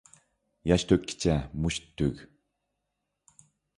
[0.69, 2.25] ياش تۆككىچە مۇشت تۈگ.